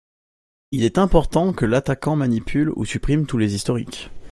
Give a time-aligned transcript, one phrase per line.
[0.71, 4.09] Il est important que l'attaquant manipule ou supprime tous les historiques.